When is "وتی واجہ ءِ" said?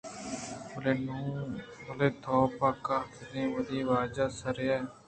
3.53-4.35